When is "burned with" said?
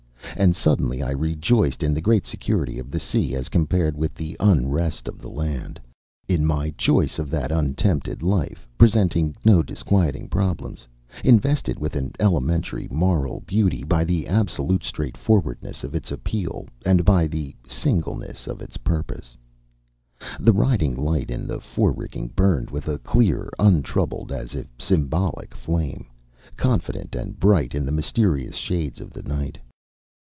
22.35-22.87